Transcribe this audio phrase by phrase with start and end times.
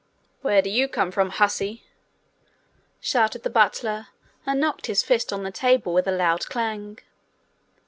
[0.41, 1.83] 'Where do you come from, hussy?'
[2.99, 4.07] shouted the butler,
[4.47, 6.97] and knocked his fist on the table with a loud clang.